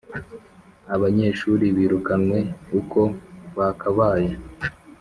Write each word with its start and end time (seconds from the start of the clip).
abanyeshuri 0.95 1.65
birukanwe 1.77 2.39
uko 2.79 3.01
bakabaye 3.57 4.31